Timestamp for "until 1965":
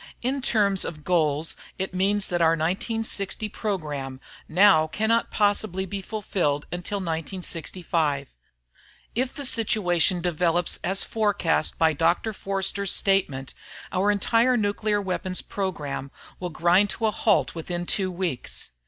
6.71-8.33